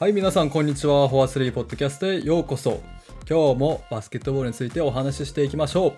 [0.00, 1.10] はい、皆さん、こんにちは。
[1.10, 2.80] フォアスリーポッドキャストへようこそ。
[3.28, 5.92] 今日もバスケットボールについてお話ししていきましょう。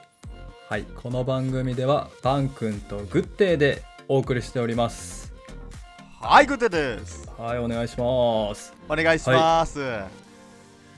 [0.68, 5.32] はい、この番組では、バン君とグッデーでお送りしております。
[6.20, 7.30] はい、グッドです。
[7.38, 8.74] はい、お願いします。
[8.88, 9.78] お願いします。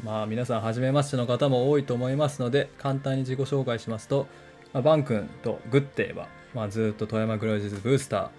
[0.03, 4.29] まあ、皆さん、初めましての方も多いと思いますので、簡単に自己紹介しますと、
[4.73, 8.31] まあ、バン君とグッデーは、まあ、ずっと富山グラウジーズブースタ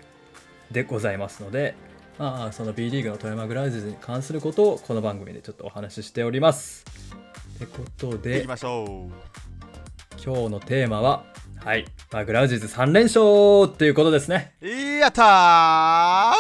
[0.72, 1.76] ーでございますので、
[2.18, 6.86] まあ、その B リーグの富山グラウジズに関することをこの番組でちょっとお話ししております。
[7.56, 10.24] ってこと行でき、ましょう。
[10.24, 11.26] 今日のテーマは、
[11.58, 14.56] はい、まあ、グラウジズ3連勝っていうことですね。
[14.62, 16.36] やったーは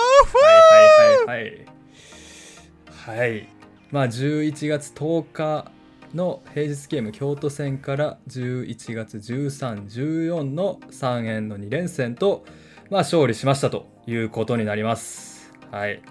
[1.26, 1.66] いはいはい
[3.06, 3.26] はい。
[3.28, 3.50] はい。
[3.92, 5.72] まあ11月10日
[6.14, 12.46] の平日ゲーム京都戦から11月13、14の3円の2連戦と、
[12.90, 15.35] まあ、勝利しましたということになります。
[15.72, 16.02] はい。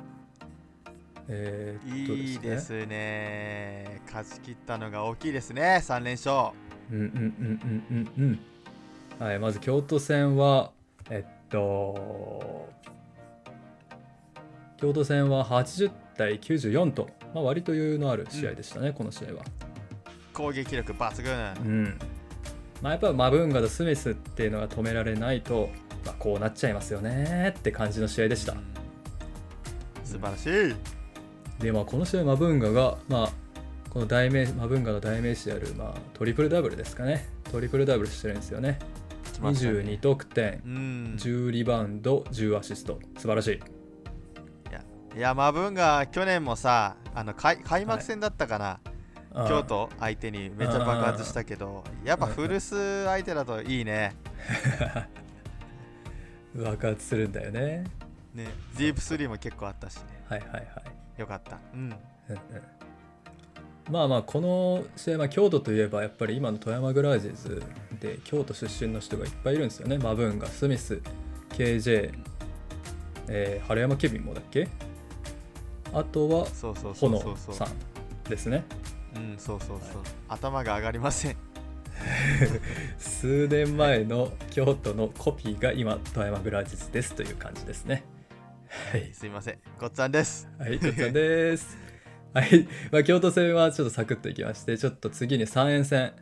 [1.28, 4.00] えーっといいですね。
[4.06, 5.80] 勝ち切ったのが大きいですね。
[5.83, 6.55] 3連勝。
[6.91, 8.41] うんうんうんうんうんうん。
[9.19, 10.72] はい、まず京都戦は、
[11.08, 12.69] えっと、
[14.77, 19.44] 京都戦は80対94と、まあ、割と余裕のある試合でしたね、この試合は。
[20.33, 21.64] 攻撃力抜群。
[21.64, 21.98] うん。
[22.83, 25.70] まあ、やっぱマブンガとスミスっていうのが止められないと、
[26.05, 28.55] まあ、こうなっちゃいますよねって感じの試合でした。
[30.14, 31.62] 素晴らしい。
[31.62, 33.32] で、まあ、この試合マブンガが、まあ、
[33.90, 37.28] この代名マブンガの代名詞である、まあ、トリプルダブルですかね。
[37.50, 38.70] トリプルダブルしてるんですよね。
[38.70, 38.78] ね
[39.40, 41.16] 22得点、うん。
[41.18, 43.00] 10リバウンド、10アシスト。
[43.16, 43.60] 素晴らしい。
[45.16, 48.80] いや、マブンが去年もさ、あの開開幕戦だったかな、
[49.32, 54.16] あー京都相手にめっちゃ爆発したけど、やっぱフルス相手だといいね。
[56.54, 57.84] 爆発するんだよね。
[58.34, 58.46] ね、
[58.77, 60.02] ディープスリーも結構あったしね。
[60.28, 61.20] はいはいはい。
[61.20, 61.58] よかった。
[61.72, 61.80] うん。
[61.80, 61.92] うんうん
[63.90, 67.62] まあまあこの試合は京都といえばやっぱり今の富山グラウジーズ
[68.00, 71.02] で京都出身の人がいっぱいいるんですよねマブンガスミス
[71.50, 72.14] KJ、
[73.28, 74.68] えー、春山ケビンもだっけ？
[75.92, 77.55] あとはそうそうそう炎そうそう。
[77.55, 78.64] さんですね
[79.16, 80.02] うん、そうそうそう。
[80.28, 81.36] 頭が上がりません。
[82.98, 88.02] 数年前の京都のコピーが今富山グラウジーズですという感じですね
[88.94, 89.58] はいすいません。
[89.80, 90.48] ごっつぁんです。
[90.56, 91.77] はい、こちらです。
[92.32, 96.12] はい、まあ、京都戦はちょっとサクッといきまして、ちょっと次に3円戦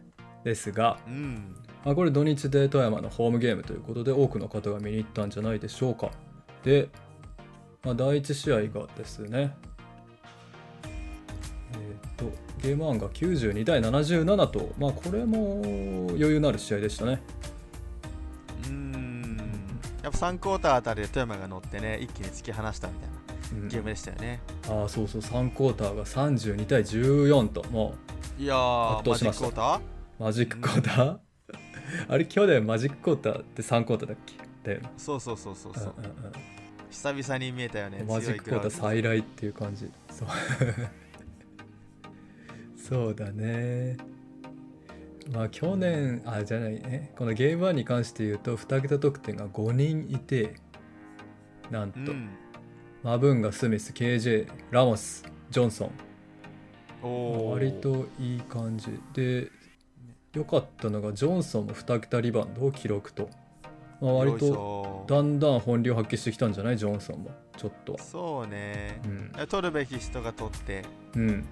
[0.42, 1.54] ですが、うん。
[1.84, 6.12] まあ、これ土日で富山のホームゲームということで、多くの方が見に行ったんじゃないでしょうか。
[6.64, 6.88] で、
[7.84, 9.54] まあ、第1試合がですね、
[11.74, 12.32] えっ、と、
[12.62, 15.60] ゲーム1が92対77と、まあ、これも
[16.08, 17.20] 余裕のある試合でしたね。
[20.28, 20.34] うーん。
[20.34, 23.68] やっぱ3クォーターあたりで富山が乗ってね、一気に突き放したみたいなうん。
[23.68, 24.40] ゲームでしたよね。
[24.68, 27.94] ああ、そうそう、3クォーターが32対14と、も
[28.38, 28.42] う。
[28.42, 29.80] いやー、圧倒しました。
[30.18, 30.96] マジッククォーター？
[30.98, 34.34] マジッククォーター、あれ去年マジッククォーターって3クォーターだっけ？
[34.68, 34.90] だよね。
[34.96, 36.12] そうそうそうそうそう、うんうん
[36.90, 39.90] 久々に見えたよねうん、マジッククォーター再来っていう感じ。
[40.10, 40.28] そう。
[42.76, 43.96] そうだね
[45.30, 50.54] まあ去年あじゃないねこのゲーム1に関して言うと2桁得点が5人いて
[51.70, 52.26] なんと、グラウン
[53.02, 55.90] ドマブンガスミス KJ ラモスジョンソン。
[57.50, 58.88] 割といい感じ。
[59.12, 59.50] で
[60.34, 63.28] 良かったのがジョンソンも2桁リバウンドを記録と、
[64.00, 65.04] まあ、割とょ。
[65.08, 66.78] だんだん本領発揮してきたんじゃない？
[66.78, 67.30] ジョンソンも。
[67.56, 67.98] ちょっとは。
[67.98, 69.00] そうね。
[69.04, 70.84] う、ん、取るべき人が取って。
[71.16, 71.44] うん、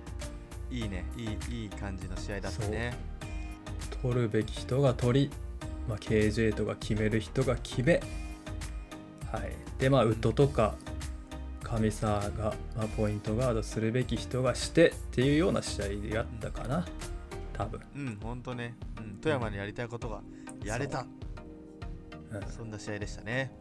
[0.71, 1.05] いいね。
[1.17, 2.97] いいいい感じの試合だったね
[4.03, 5.31] 取るべき人が取り、
[5.89, 8.01] まあ、KJ とか決める人が決め
[9.31, 9.53] はい。
[9.79, 10.75] でまあウッドとか
[11.63, 16.87] 上沢が、まあ、ポイントガードするべき人がしてっていうような試合でやったかな。
[17.53, 20.23] 多分、うんほんとね、うん、富山にやりたいことが
[20.65, 21.07] やれた。
[22.33, 22.39] う。
[22.39, 22.51] ん。
[22.51, 23.53] そんな試合でしたね。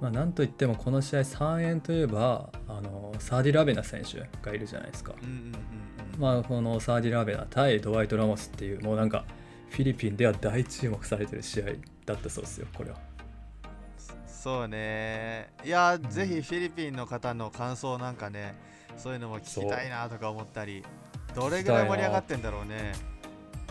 [0.00, 5.44] まあ、なんといってもこの試合3円といえばあのサーディ・ラベナ選手がいるじゃないですか、うんうんうん
[6.14, 6.20] うん。
[6.20, 9.24] まあ、このサーディ・ラベナ対ドワイト・ラモスっていうもうなんか
[9.72, 11.64] フィリピンでは大注目されてる試合
[12.04, 12.96] だったそうですよこれは。
[14.26, 15.48] そうね。
[15.64, 16.10] いや、ん。
[16.10, 18.54] ぜひフィリピンの方の感想なんかね
[18.96, 20.84] そういうのも聞きたいなとか思ったり
[21.34, 22.92] どれぐらい盛り上がってんだろうね。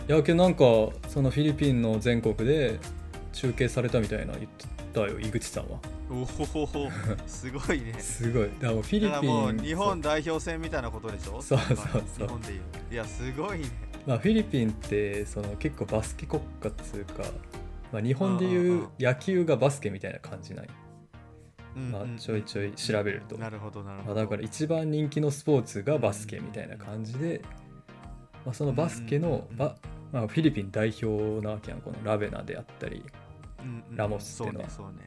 [0.08, 0.64] いやけどなんか
[1.08, 2.80] そのフィリピンの全国で
[3.32, 5.78] 中継されたみたいな言ってたよ井口さんは。
[6.10, 6.90] おほほほ
[7.26, 7.94] すごいね。
[8.00, 8.42] すごい。
[8.44, 11.40] だからもうフィリピンもう日本代表戦みたいなことでしょ？
[11.40, 12.02] そうそうそう。
[12.18, 12.60] 日本でいう。
[12.90, 17.22] いやすごいねまあ、フィリピンってその結構バスケ国家っつうか、
[17.92, 20.68] まあ、日本でいううん野球がバスケみたいな感じない？
[21.74, 23.38] まあちょいちょい調べると。
[23.38, 27.42] なるほどなるまあ、ほどだから一番人気のスポーツがバスケみたいな感じで、
[28.44, 29.76] まあ、そのバスケのうんば、
[30.12, 33.04] まあ、フィリピン代表なわけやんこのラベナであったり
[33.94, 35.06] ラモスっていうのはそうね。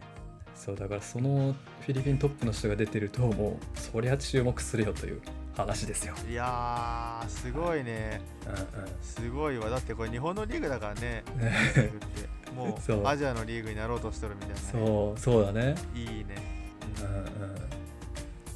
[0.55, 5.21] そうだからそのフィリピントップの人が出てるともうそりゃ注目するよという
[5.55, 6.13] 話ですよ。
[6.29, 8.21] いやーすごいね。
[8.47, 8.55] うん
[9.01, 9.69] すごいわ。
[9.69, 11.23] だってこれ日本のリーグだからね。
[12.55, 15.75] もう アジアのリーグになろうとしてるみたいな、ね、そうそうだね。
[15.93, 16.35] いいね。
[17.01, 17.55] うんうん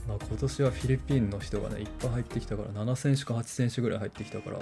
[0.07, 4.59] まあ、今年はフィリピンの人がねいっぱい入ってきたから7選手か8選手ぐらい入ってきたから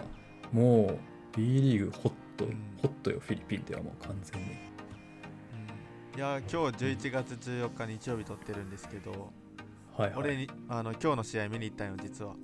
[0.52, 1.00] も
[1.34, 2.52] う B リーグホット、うん。
[2.82, 4.48] ホットよフィリピンではもう完全に。
[4.50, 4.52] う
[6.16, 6.18] ん。
[6.18, 9.32] いや今日11月14日日曜日撮ってるんですけど、
[9.98, 10.20] はいはい。
[10.20, 12.36] 俺にあの今日の試合見に行ったんよ実は、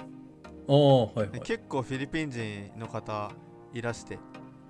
[0.67, 1.29] ああはいはい。
[1.31, 1.39] で。
[1.41, 3.31] 結構フィリピン人の方
[3.73, 4.17] いらして。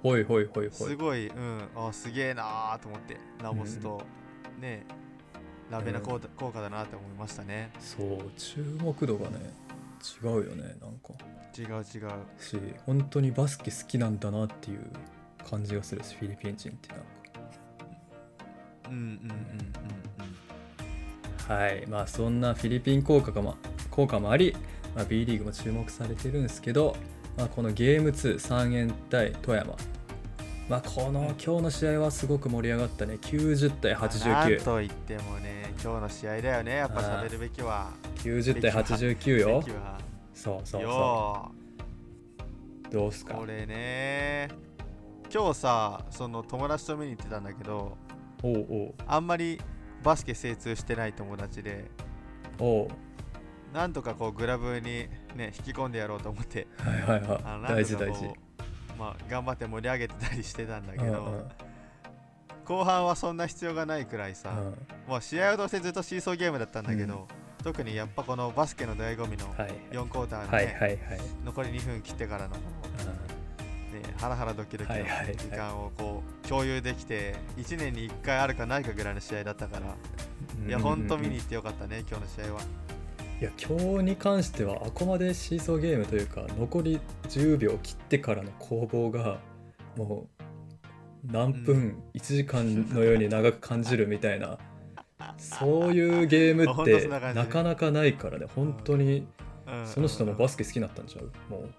[0.01, 0.89] ほいほいほいほい。
[0.89, 3.17] すごい、うん、あすげえなーと思って。
[3.41, 4.01] ラモスと、
[4.59, 4.85] ね
[5.71, 7.71] ラベナ効果効果だなって思いましたね。
[7.79, 9.53] そう注目度がね
[10.21, 11.13] 違うよねなんか。
[11.57, 11.83] 違う違う。
[12.37, 14.91] し本当にバスケ好きなんだなっていう
[15.49, 17.05] 感じがするしフィリピン人ってなんか。
[18.89, 19.23] うんうんうんうん
[21.47, 21.85] はい。
[21.87, 23.55] まあそんなフィリピン効果が、ま、
[23.91, 24.55] 効果もあり、
[24.95, 26.95] まあ、B リーグも注目されてるんですけど、
[27.37, 29.75] まあ、このゲーム2三円対富山。
[30.69, 33.15] まあこの今日の試合はすごく盛り上がったね。
[33.21, 36.75] 90対うんなん8990と言ってもね今日の試合だよね。
[36.77, 37.91] やっぱ喋るべきは。
[38.15, 39.63] 対89よ。
[40.33, 41.51] そうそうそよ
[42.89, 43.33] うどうすか？
[43.33, 44.47] ーこれね。
[45.33, 47.97] 今日さその友達と見に行ってたんだけど
[48.41, 48.93] おうおう。
[49.05, 49.59] あんまり
[50.03, 51.85] バスケ精通してない友達で
[52.59, 52.87] おう。
[53.73, 56.67] なんとかこうグラブにね引き込んでやろうと思って。
[56.77, 58.33] はいはいあのはいなんとかこう大事大事。
[58.97, 61.47] まあ頑張って盛り上げてたりしてたんだけど、うんうん。
[62.65, 65.11] 後半はそんな必要がないくらいさ、うん。
[65.11, 67.27] もう試合を通してずっとシーソーゲームだったんだけど、
[67.63, 70.99] 特にやっぱこのバスケの醍醐味のはい4クォーターの、ねはいはいはい。
[71.43, 72.55] 残り2分切ってからの、
[73.93, 74.97] ね、ハラハラドキドキの
[75.37, 79.95] 時間をこう共有できて1年に1回あるかないかぐらいの試合だったから、
[80.59, 80.69] うん。
[80.69, 82.61] いやほんと見にい行ってよかったね今日の試合は。
[83.43, 86.99] や今日に関してはあこまでシーソーゲームというか残り
[87.29, 89.39] 10秒切ってからの攻防が
[89.97, 92.03] もう何分、うん。
[92.13, 94.57] 1時間のように長く感じるみたいな
[95.37, 99.27] そういうゲームってなかなかないからね本当に
[99.67, 101.69] うんその人もバスケ好きになったんちゃうもう、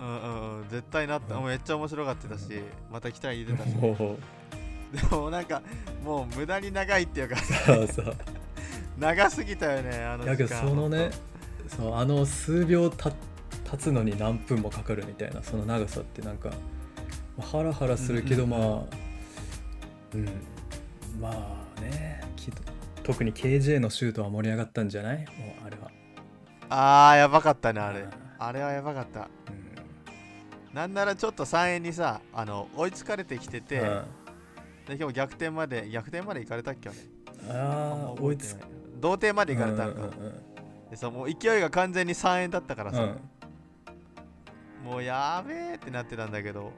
[0.00, 1.44] うんうんうん絶対なった、うん。
[1.46, 2.44] めっちゃ面白がってたし
[2.90, 3.70] また期待入れたし。
[3.74, 5.62] でもなんか
[6.04, 7.76] もう無駄に長いっていうかさ
[8.98, 10.48] 長すぎたよねあの時間。
[10.48, 11.10] そのね
[11.68, 16.50] そうあの数秒た経つのに何分もかかるみたいなその長さってなんか
[17.36, 18.60] まあハラハラするけどうんうんうん。
[18.60, 18.84] まあ
[20.14, 20.26] うん。
[21.20, 22.50] まあねき
[23.02, 25.18] 特に KJ のシュートは盛り上がったんじゃない？
[25.18, 25.26] もう
[25.66, 25.90] あれは、
[26.68, 28.00] あーやばかったねあれ。
[28.00, 29.20] うんあれはやばかった。
[29.20, 30.74] うん。
[30.74, 34.04] なんならちょっと3円にさあの追いつかれてきてて、うん。
[34.86, 36.98] で今日逆転まで逆転まで行かれたっけあれ
[37.58, 38.56] ああ追いつ
[39.00, 40.42] 同点まで行かれたんか、うんうん
[40.90, 43.08] でさもう勢いが完全に3円だったからさ、うん。
[43.08, 43.20] うん
[44.84, 46.72] もうやべえってなってたんだけど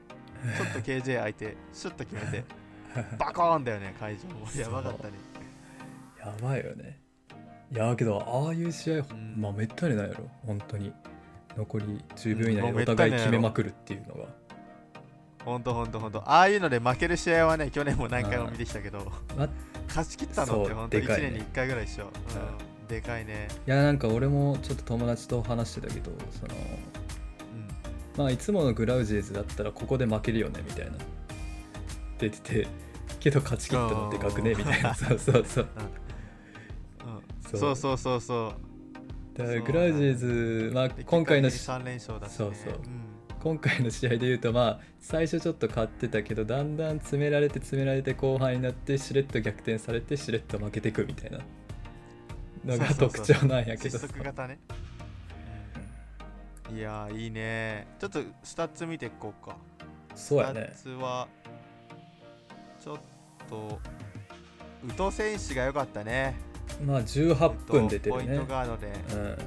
[0.57, 2.43] ちょっと KJ 相手シュッと決めて
[3.19, 4.47] バコーンだよね会場も。
[4.55, 5.13] やばかったね。
[6.17, 6.99] やばいよね。
[7.71, 9.35] いやけどああいう試合、ん。
[9.37, 10.27] まあめったにないやろ。
[10.43, 10.91] 本当に
[11.57, 14.29] 残り10秒以内うんもうめにお互い決めまくるっていうのが、
[15.45, 19.47] ほんとほんとほんとああいうので負ける試合はね去年も何回も見てきたけどま
[19.87, 21.29] 勝ち切ったのってほんと1でかいね。
[21.31, 23.47] 年に1回ぐらい一緒、うん、でかいね。
[23.65, 26.53] いやなんか俺もちょっと友達と話してたけどその
[28.15, 28.23] うん。
[28.23, 30.91] まあいつものグラウジーズだったらここで負けるよねみたいな。
[32.19, 32.67] 出てて
[33.19, 34.93] けど勝ち切ったのでかくねみたいな。
[34.93, 35.67] そうそうそう。
[37.53, 37.59] うん。
[37.59, 38.68] そうそうそうそう
[39.39, 42.73] だからそうグラウジーズ、まあ、で今回の結果的に3連勝だし、ね、そうそう。
[42.73, 42.79] んん。
[43.41, 51.39] 今回の試合で言うとまあ最初ちょっと勝ってたけどだんだん詰められて詰められて後半になってしれっと逆転されてしれっと負けてくみたいな
[52.65, 53.25] のがそうそうそう。
[53.25, 53.97] 特徴なんやけど。
[53.97, 54.59] 失速型ね、
[56.75, 57.87] いやーいいね。
[57.97, 59.55] ちょっとスタッツ見ていこうか。
[60.15, 60.71] そうやね。
[60.73, 61.27] スタッツは
[62.83, 62.97] ちょっ
[63.49, 63.79] と
[64.85, 66.48] 宇都選手が良かったね
[66.85, 69.19] まあ18分出てるポインねトガードで、うん。
[69.19, 69.27] うん。
[69.27, 69.37] うん。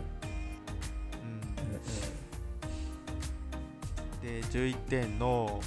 [4.22, 5.60] で11点の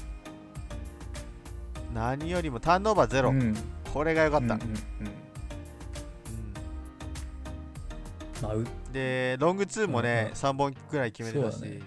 [1.93, 3.41] 何よりもターンオーバーゼロ、うん。
[3.41, 3.55] うん
[3.93, 4.75] これが良かった、うんうんうん。
[8.41, 11.61] まあううんで long two もね、うん3本くらい決めてたし。
[11.61, 11.79] ね。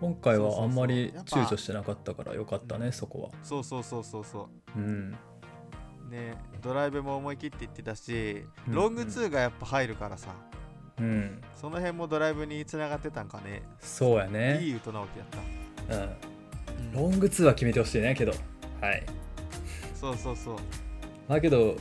[0.00, 3.30] 今回はあんまり躊躇してなかったからよかったねそこは。
[3.42, 4.78] そうそうそうそうそう。
[4.78, 5.14] うん
[6.12, 8.74] ねドライブも思い切って言ってたし、うん。
[8.74, 10.34] ロング2がやっぱ入るからさ、
[11.00, 11.40] うん。
[11.56, 13.62] その辺もドライブにつながってたんかね。
[13.80, 15.28] そうやいねい糸直樹だっ
[15.88, 17.10] た、うん。
[17.10, 18.32] ロング2は決めてほしいねけど。
[18.80, 19.04] はい。
[19.94, 20.56] そうそうそう。
[21.28, 21.76] まあけど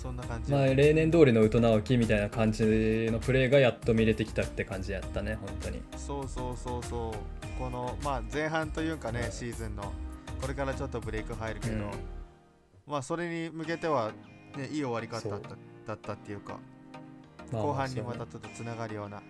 [0.00, 5.82] そんな感じ、まあ例年通りの宇都直樹みたいな感じのプレーがやっと見れてきたって感じやったね本当に。
[5.96, 7.58] そうそうそうそう。
[7.58, 9.32] このまあ前半というかね、うん。
[9.32, 9.92] シーズンの。
[10.40, 11.90] これからちょっとブレイク入るけど、うん
[12.92, 14.12] まあそれに向けては、
[14.54, 15.48] ね、いい終わり方だった
[15.86, 16.58] だったっていうか
[17.50, 19.22] まあ後半にまたちょっとつながるような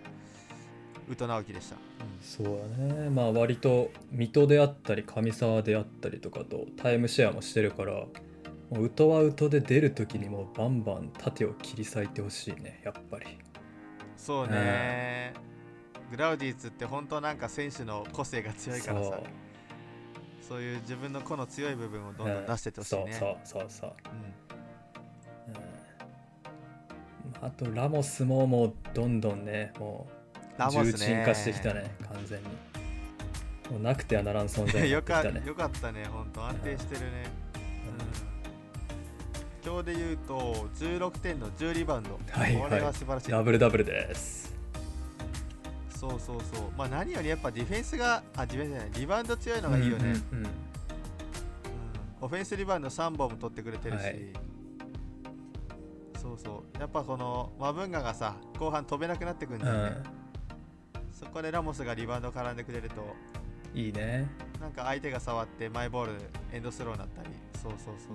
[1.09, 1.77] 宇都直樹でした、
[2.21, 3.09] そうだね。
[3.09, 8.09] まあ割と水戸であったり上沢であったりとかとタイムシェアもしてるからも
[8.71, 13.25] う宇都は宇都で出る時にもうバンバン縦を切り裂いてほしいねやっぱり。
[14.17, 15.33] そうね、
[16.11, 19.19] グラウディーズって本当なんか選手の個性が強いからさ
[20.47, 24.19] そういう自分の個の強い部分をどんどん出してってほしいね、そうそうそうそう、うん。
[24.19, 24.33] うん
[27.41, 30.07] あとラモスももうどんどんねも
[30.57, 32.45] う重鎮化してきたね完全に。
[33.71, 35.47] もうなくてはならん存在になよかってきたね。
[35.47, 37.07] よかったね本当安定してるね、
[39.63, 42.57] うん、今日で言うと16点の10リバウンド、はい。
[42.57, 44.42] これは素晴らしい、ダブルダブルです
[46.03, 46.71] そうそうそう。
[46.77, 48.91] まあ何よりやっぱディフェンスがあディフェンスじゃない。
[48.99, 50.51] リバウンド強いのがいいよね、うんうんうん。
[52.21, 54.33] オフェンスリバウンド3本も取ってくれてるし、はい。
[56.21, 56.79] そうそう。
[56.79, 60.03] やっぱこのマブンガがさ後半飛べなくなってくんじうゃんね、ん。
[61.09, 63.15] そこでラモスがリバウンド絡んでくれると。
[63.73, 64.29] いいね、
[64.61, 66.13] なんか相手が触ってマイボール
[66.51, 67.29] エンドスローになったり。
[67.59, 68.13] そうそうそう。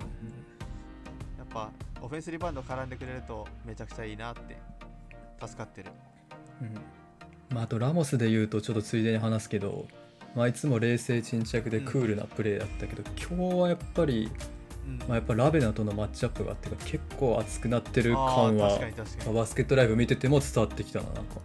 [1.37, 4.57] やっぱオフェンスリバウンド絡んでくれるとめちゃくちゃいいなって
[5.41, 5.91] 助かってる。
[6.61, 6.98] うん
[7.49, 9.87] まあ、あとラモスで言うとちょっとついでに話すけど、
[10.35, 14.31] まあ、いつも冷静沈着でクールなプレーだったけど、今日はやっぱり、
[14.85, 14.97] うん。
[14.99, 18.79] まあ、やっぱラベナとのマッチアップがあってか結構熱くなってるあ感は
[19.33, 21.35] バスケットライブ見てても伝わってきたななんか。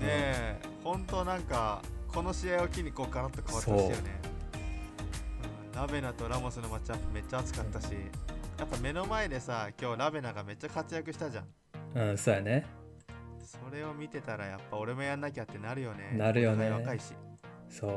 [0.00, 4.20] ねえ本当なんかこの試合を機にこうガラッと変わってほしいよね、
[5.72, 7.92] うん、ラベナとラモスのマッチアップめっちゃ熱かったし
[8.58, 11.44] やっぱ目の前でさ今日ラベナがめっちゃ活躍したじゃん
[12.10, 12.34] うんそう。
[12.34, 12.66] やね
[13.42, 16.14] それを見てたらやっぱ俺もやんなきゃってなるよね。
[16.16, 16.70] なるよね。
[16.70, 17.12] 若いし。
[17.68, 17.92] そう、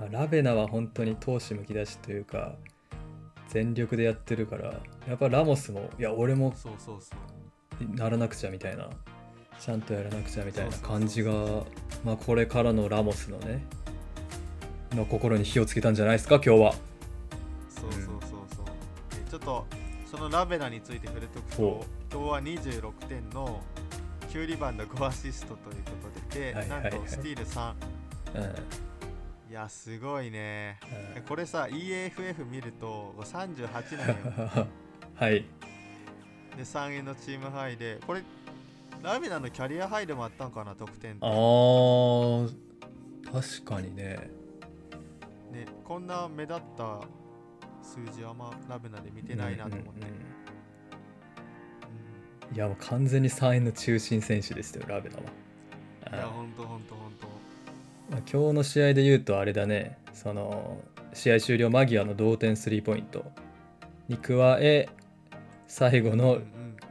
[0.00, 2.56] まあラベナは本当に闘志むき出しというか
[3.48, 7.16] 全力でやってるからやっぱラモスもいや俺もそうそうそ
[7.84, 7.96] う。
[7.96, 8.88] ならなくちゃみたいな。
[9.58, 11.32] ちゃんとやらなくちゃみたいな感じが
[12.02, 13.62] まあこれからのラモスのね
[14.92, 16.72] の心に火をつけたんじゃないですか今日は。
[17.68, 18.20] そうそうそう
[18.56, 19.66] そう、でちょっと
[20.06, 23.60] そのラベナについて触れておくほと今日は26点の
[24.30, 25.90] 9リバウンド5アシストというこ
[26.30, 26.82] とでで、はいはい。
[26.82, 27.74] はいなんとスティール3
[28.32, 30.78] うん、いやすごいね。
[31.16, 31.22] うん。
[31.22, 34.66] これさ EAFF 見ると38なんよ。
[35.16, 35.44] はい。
[36.56, 37.98] で3円のチームハイで。
[38.06, 38.22] これ
[39.02, 42.54] ラベナのキャリアハイでもあったんかな得点あー
[43.24, 44.30] 確かにね。
[45.50, 47.00] ねこんな目立った
[47.82, 50.39] 数字あんまラベナで見てないなと思って、うんうん
[52.52, 55.22] いやもう完全に3円の中心選手ですよラベナは。
[56.12, 56.32] いやうん。
[56.32, 57.26] ほんとほんとほんと
[58.10, 59.98] まあ今日の試合で言うとあれだね。
[60.12, 60.78] その
[61.14, 63.24] 試合終了間際の同点スリーポイント
[64.08, 64.88] に加え
[65.68, 66.42] 最後の、うんうん。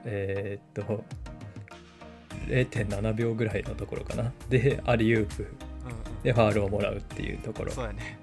[0.05, 1.03] えーっと
[2.47, 4.31] 0.7秒ぐらいのところかな。
[4.49, 5.43] でアリウープ。
[5.43, 6.21] うんうん。
[6.23, 7.71] でファールをもらうっていうところ。
[7.71, 8.17] そうやね。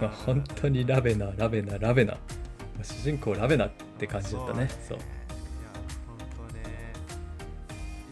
[0.00, 2.18] まあ本当にラベナラベナラベナま
[2.80, 4.68] あ主人公ラベナって感じだったね。
[4.86, 4.98] そう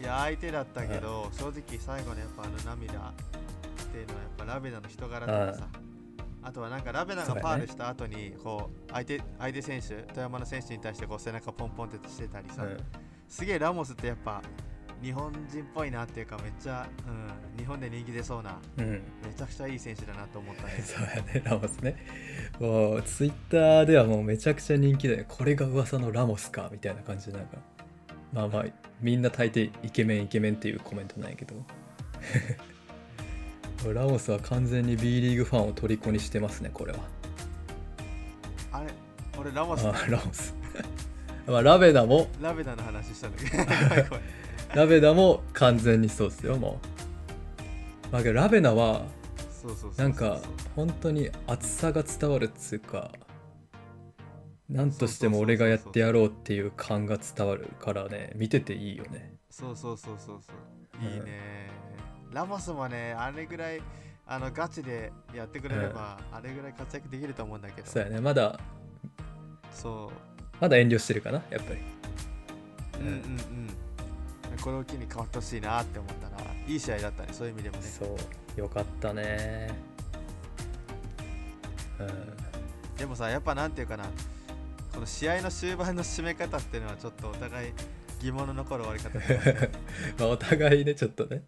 [0.07, 3.13] いや、相手だったけど、正直最後のやっぱあの涙っ
[3.91, 5.67] ていうのはやっぱラベナの人柄とかさ。
[6.43, 12.77] あとはなんかラベナがファールした後にこう相手相手選手富山の選手に対してこう背中ポンポンってしてたりさ、うん
[13.27, 14.41] すげえラモスってやっぱ
[15.01, 18.91] 日本人っぽいなっていうかめっちゃ、うん、日本で人気出そうなうん。
[18.91, 19.01] め
[19.37, 20.79] ちゃくちゃいい選手だなと思ったね。
[20.81, 21.97] そうやねラモスね。
[22.59, 27.57] もうツイッターではもうめちゃくちゃ人気でこれが噂のラモスかみたいな感じでなんか
[28.33, 28.65] まあまあ
[29.01, 31.55] みんな大抵イケメンイケメンっていうコメントなんやけど。
[33.93, 36.99] ラモスは完全に B リーグファンを虜にしてますねこれは。
[38.71, 38.87] あれ
[39.37, 39.87] 俺ラモス？
[39.87, 40.55] あラモス。
[41.47, 42.27] まあラベナも。
[42.41, 44.17] ラベナの話したんだけど。
[44.75, 46.79] ラベナも完全にそうですよも
[48.09, 48.11] う。
[48.11, 49.05] まあけどラベナは
[49.97, 50.39] なんか
[50.75, 53.11] 本当に熱さが伝わるっつうか
[54.69, 58.31] 何としても俺がやってやろうっていう感が伝わるからね。
[58.35, 59.35] 見てていいよね。
[59.49, 60.55] そうそうそうそうそう。
[61.01, 61.69] うんいいね、
[62.33, 63.81] ラモスもねあれぐらい
[64.25, 67.87] あのガチでやってくれれば、あれぐらい活躍できると思うんだけど。
[67.87, 68.19] そうやね。
[68.19, 68.59] まだ
[69.71, 70.57] そう。
[70.59, 71.41] まだ遠慮してるかな？
[71.49, 71.79] やっぱり。
[72.99, 73.27] うんうんうん。
[74.61, 77.83] これを機に変わってほしいなって思ったらいい試合だったねそういう意味でもね。
[77.83, 78.17] そ
[78.57, 78.59] う。
[78.59, 79.69] よかったね。
[81.99, 82.97] うん。
[82.97, 84.05] でもさやっぱなんていうかな
[84.97, 87.73] この試合の終盤の締め方っていうのはちょっとお互い
[88.19, 89.69] 疑問の残る終わり方で
[90.17, 91.43] まあお互いねちょっとね。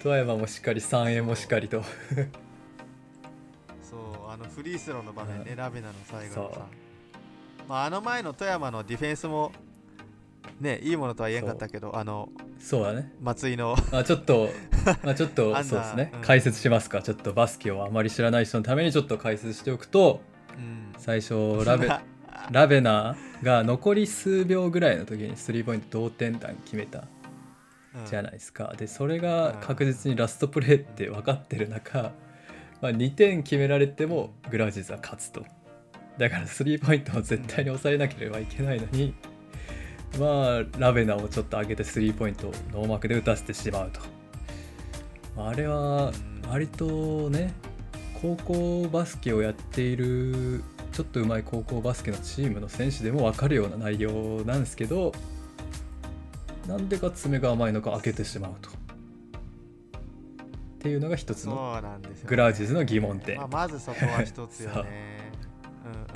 [0.00, 1.82] 富山もしっかり3円もしっかりと。
[3.82, 5.56] そうあのフリースローの場面ね、うん。
[5.56, 6.68] ラベナの最後のさ、
[7.68, 9.50] まあ、あの前の富山のディフェンスも
[10.60, 12.28] ねいいものとは言えんかったけどあの
[12.60, 13.12] そうだね。
[13.20, 14.50] 松井のまあちょっと
[15.02, 16.20] まあちょっとそうですね、うん。
[16.20, 17.02] 解説しますか。
[17.02, 20.20] ちょっとバスケをあまり知らない人のためにちょっと解説しておくと
[20.56, 20.92] うん。
[20.96, 21.88] 最初ラベ
[22.52, 27.04] ラベナが残り数秒ぐらいの時にスリーポイント同点弾決めた
[27.94, 28.06] うん。
[28.06, 28.74] じゃないですか。
[28.76, 32.12] でそれが確実にラストプレーって分かってる中、
[32.80, 35.44] まあ、2点決められてもグラウジーズは勝つと。
[36.18, 39.14] だからスリーポイントを絶対に抑えなければいけないのに、
[40.18, 44.00] まあラベナをちょっと上げてスリーポイントをノーマークで打たせてしまうと。
[45.36, 46.12] まああれは
[46.48, 47.54] 割とね
[48.20, 55.12] 高校バスケをやっているちょっと上手い高校バスケのチームの選手でも分かるような内容なんですけど
[56.66, 58.70] なんでか爪が甘いのか開けてしまうと。
[58.70, 58.74] っ
[60.78, 61.80] ていうのが一つの
[62.26, 63.36] グラウジーズの疑問点。
[63.36, 63.48] まあ、。
[63.48, 65.32] まずそこは一つよね。
[65.86, 65.88] う。
[65.88, 66.12] んうんうんうん。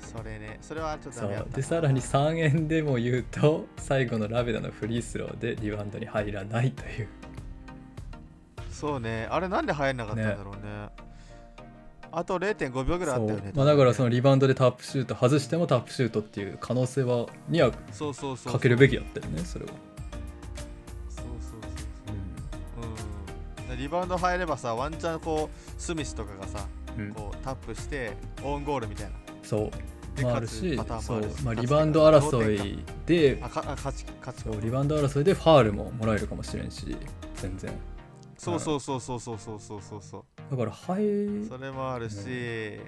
[0.00, 0.58] それね。
[0.60, 1.46] それはちょっとそう。
[1.54, 7.08] でさらに3円でも言うと最後のラベナのフリースローでリバウンドに入らないという。
[8.70, 9.26] そうね。
[9.30, 10.85] あれなんで入んなかったんだろうね
[12.16, 19.72] あと0.5秒ぐらいあったよねまあ、だからそのリバウンドでタップシュート外してもタップシュートっていう可能性はにはそうそうそうかけるべきだったよねそれは、
[21.10, 21.60] そうそうそう
[22.80, 23.68] そう。
[23.68, 23.76] うん。
[23.76, 27.12] でリバウンド入ればさワンチャンこうスミスとかがさうん。
[27.12, 29.12] こうタップしてオウンゴールみたいな。
[29.42, 29.70] そう。
[30.16, 31.22] でまああるしそう。
[31.44, 34.06] まあ、リバウンド争いであち勝ち。
[34.42, 36.96] そうリバウンド争いでファールももらえるかもしれんし
[37.34, 37.70] 全然。
[38.38, 42.80] そうそうそうそうそうそうそうそうそうだから入それもあるし、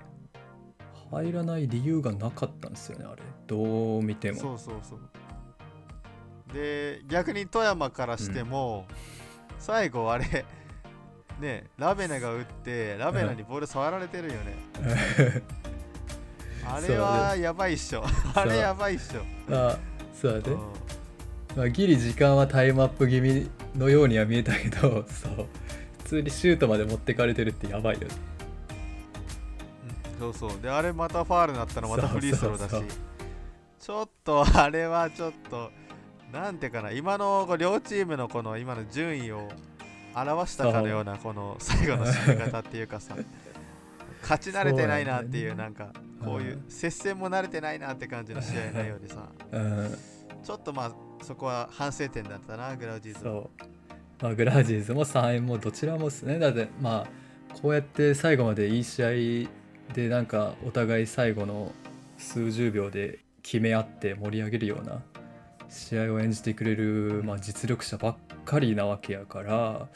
[1.10, 3.22] 入らない理由がなかったんですよねあれ。
[3.46, 4.38] どう見ても。
[4.38, 5.00] そうそうそう。
[6.52, 8.86] で逆に富山からしても、
[9.58, 10.44] 最後あれ
[11.40, 14.56] ねラベナが打ってラベナにボール触られてるよね、
[16.64, 18.04] あれはやばいっしょ。
[18.34, 19.78] あれやばいっしょ、まあ
[20.14, 21.56] そうだね、うん。
[21.56, 25.32] まあ、ギリ時間はタイムアップ気味のようには見えたけどそう。
[25.42, 25.46] 普
[26.08, 28.08] 通にシュートまで持ってかれてるってやばいよ。
[28.08, 28.14] ね
[30.18, 30.60] そうそう。
[30.60, 32.84] であれまたファールになったらまたフリースローだし。
[33.78, 35.70] ちょっとあれはちょっと
[36.32, 36.92] なんていうかな。
[36.92, 39.48] 今の両チームのこの今の順位を
[40.14, 43.14] 表したかのようなこの最後の締め方っていうかさ。
[44.22, 45.92] 勝ち慣れてないなっていうなんか
[46.24, 49.98] こういう接戦も慣れてないなって感じの試合内容でさうん
[50.42, 53.77] ちょっとまあそこは反省点だったなグラウジーズはそう、
[54.20, 56.38] まあ、グラウジーズも3円もどちらもですね。
[56.38, 59.08] だってまあこうやって最後までいい試合
[59.94, 61.72] でなんかお互い最後の
[62.16, 65.02] 数十秒で決め合って盛り上げるような
[65.68, 69.88] 試合を演じてくれる、まあ、実力者ばっかりなわけやから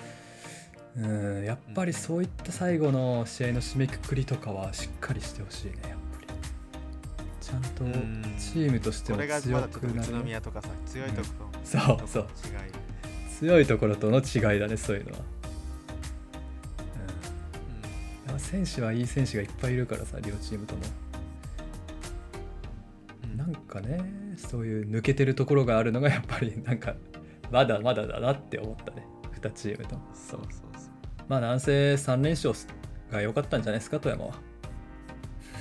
[0.97, 6.27] うんやっぱりそういった最後の試合の締めくくりとかはしっかりしてほしいねやっぱり。
[7.41, 8.35] ちゃんとうん。
[8.39, 12.27] チームとしてこも強くなると宇都宮とかさ強いところそうそう。
[12.47, 12.83] 違い
[13.43, 15.19] 強いところとの違いだねそういうのは、
[18.29, 18.35] うん。
[18.35, 20.81] うん、選手はいい選手がいっぱいいるからさ両チームとも。
[23.25, 23.37] うん。
[23.37, 24.01] なんかね
[24.37, 26.95] そういう抜けてるところがあるのがやっぱりなんか
[27.51, 29.05] まだまだだなって思ったね
[29.41, 30.03] 2チームとも。
[30.15, 30.91] そうそうそう。
[31.27, 32.55] まあなんせ3連勝
[33.11, 34.35] が良かったんじゃないですか富山は。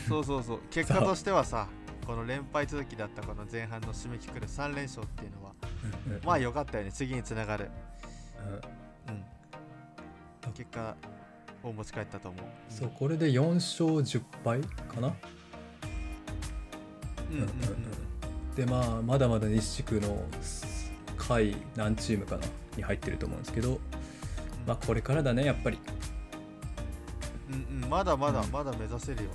[0.07, 0.59] そうそうそう。
[0.69, 1.67] 結果としてはさ
[2.05, 5.53] この連敗続きだったこの前半の締めくくる3連勝っていうのは
[6.25, 6.91] まあ良かったよね。
[6.91, 7.69] 次につながる、
[9.07, 9.15] うん。
[9.15, 9.17] う
[10.49, 10.95] ん、結果
[11.63, 12.45] を持ち帰ったと思う。
[12.69, 15.13] そうこれで4勝10敗かな？
[17.31, 17.49] うんうんうん。
[18.55, 20.23] でまあまだまだ西地区の
[21.17, 22.45] 下位何チームかな？
[22.75, 23.79] に入ってると思うんですけど。
[24.67, 25.79] まあこれからだねやっぱり。
[27.49, 27.89] うんうん。
[27.89, 29.29] まだまだうんまだ目指せるよ、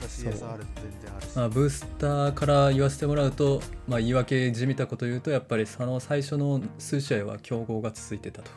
[0.00, 8.50] だ CSR 全然あるし、まあ、ブースターから言わせてもらうと、まあ、言い訳じみたこと言うとやっぱりその最初の数試合は強豪が続いてたと。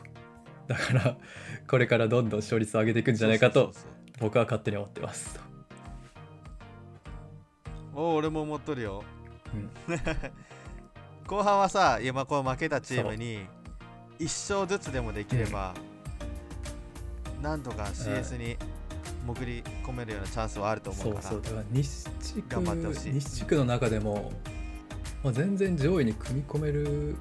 [0.66, 1.16] だから
[1.68, 3.72] これからどんどん勝率を上げていくんじゃないかと
[4.18, 5.38] 僕は勝手に思ってます
[7.94, 9.04] お俺も思っとるよ。
[9.54, 9.98] うん。
[11.28, 13.46] 後半はさ今こう負けたチームに
[14.18, 15.74] 1勝ずつでもできれば、
[17.40, 18.56] なんとか CS に
[19.26, 23.12] 潜り込めるようなチャンスはあると思からそううそうだから西地区頑張ってほしい。
[23.12, 24.32] 西地区の中でも、
[25.22, 27.16] まあ、全然上位に組み込める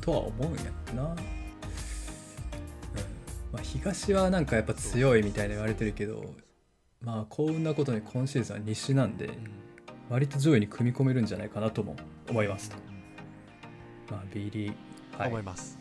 [0.00, 0.62] とは思うんや
[0.94, 1.08] な、うん。
[1.08, 1.14] ま
[3.54, 6.34] あ、東はなんかやっぱ強いみたいに言われてるけど
[7.02, 9.34] まあ幸運なことに今シーズンは西なんでうん。
[10.10, 11.96] 割と上位に組み込めるんじゃないかなとも
[12.28, 12.76] 思いますと、
[14.10, 14.76] まあ、B リーグ
[15.18, 15.28] はい。
[15.28, 15.78] 思います。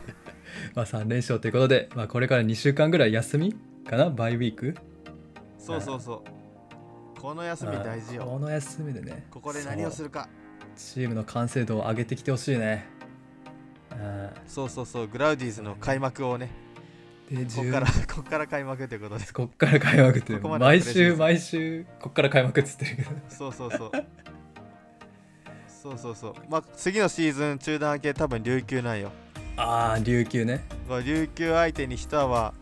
[0.74, 4.74] まあ、3連勝ということで、まあ、これから2週間ぐらい休みかなバイウィーク？
[5.58, 6.24] そうそうそ
[7.16, 7.20] う。
[7.20, 8.22] この休み大事よ。
[8.22, 9.26] まあこの休みでね。
[9.30, 10.28] ここで何をするか。
[10.76, 12.86] チームの完成度を上げてきてほしいね。
[13.92, 15.06] うんそうそうそう。
[15.06, 16.50] グラウディーズの開幕をね。
[17.30, 19.24] でここから ここから開幕ということで。
[19.32, 23.10] こっから開幕って毎週毎週こっから開幕っつってるけど。
[23.28, 23.90] そうそうそう。
[25.68, 26.34] そうそうそう。
[26.50, 29.10] まあ次のシーズン中断明け多分琉球なんよ。
[29.56, 30.64] ああ琉球ね。
[30.88, 32.52] まあ琉球相手に一泡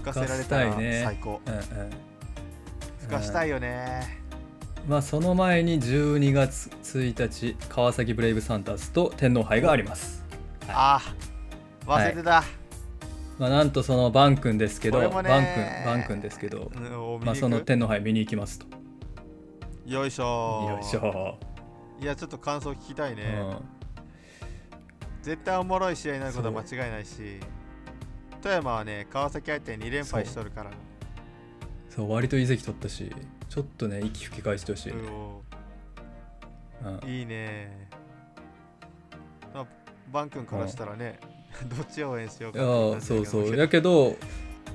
[0.00, 1.40] 吹かせられたら最高。
[1.46, 1.62] うんうん。
[3.00, 4.20] 吹かしたいよね。
[4.88, 10.24] まあその前に12月1日川崎ブレイブサンターズと天皇杯があります。
[10.68, 11.00] あ
[11.86, 12.44] あ忘れてた、
[13.38, 15.22] まあなんとそのバン君ですけどバン君
[15.84, 16.70] バン君ですけど
[17.22, 18.66] まあその天皇杯見に行きますと。
[19.84, 21.38] よいしょよいしょ
[22.00, 23.56] いやちょっと感想聞きたいね、うん。
[25.22, 27.40] 絶対おもろい試合になることは間違いないし
[28.40, 30.70] 富山はね川崎相手に2連敗しとるから。
[31.88, 32.12] そう。
[32.12, 33.12] 割といい席取ったし
[33.48, 35.08] ちょっとね息吹き返してほしい、ううん。
[37.02, 37.88] おいいね。
[39.52, 39.66] まあ
[40.12, 41.18] バン君からしたらね
[41.68, 43.44] どっちを応援しよういかいうやそうそう。
[43.44, 44.16] だけどやけど、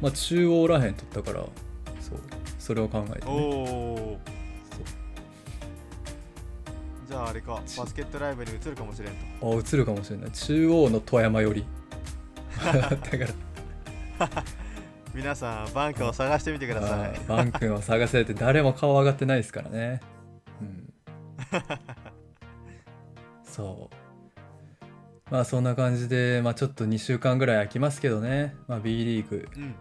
[0.02, 1.46] まあ、中央らへん取ったから
[2.00, 2.20] そう。
[2.60, 3.96] それを考えて、おね、お
[4.76, 4.84] そう。
[7.08, 9.56] じゃああれかバスケットライブに移るかもしれんと。
[9.56, 10.32] あ映るかもしれない。
[10.32, 11.66] 中央の富山より。
[12.66, 13.28] だから
[15.14, 17.20] 皆さんバンクを探してみてください。
[17.28, 20.02] バン君を探せって誰も顔上がってないですからね。
[20.62, 20.94] うん。
[23.44, 23.96] そう。
[25.32, 29.76] まあそんな感じで、まあ、ちょっと2週間ぐらい空きますけどね、まあ、B リーグ、うん。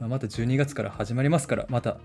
[0.00, 1.98] まあ、また12月から始まりますからまた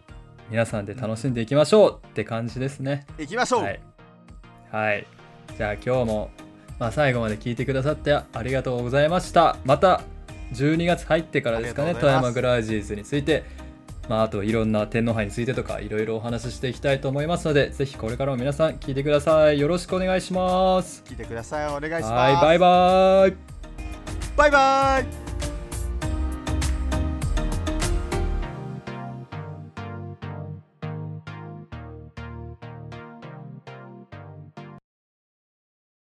[0.49, 1.99] 皆さんで楽しんでいきましょう。
[2.07, 3.05] って感じですね。
[3.17, 3.81] 行きましょう、はい、
[4.71, 5.07] はい、
[5.57, 6.29] じゃあ今日も、
[6.79, 9.57] まあ、最後まで聞いてくださってありがとうございました。
[9.65, 10.01] また
[10.53, 13.43] 12月入ってからですかね富山グラウジーズについて。
[14.07, 19.59] まあ、あといろんな天皇杯についてとかいろいろお話ししていきたいと思いますのでぜひこれからも皆さん聞いてください。
[19.59, 21.03] よろしくお願いします。
[21.05, 21.67] 聞いてください。
[21.75, 22.11] お願いします。
[22.13, 23.33] はいバイバイ。
[24.37, 25.26] バイバイ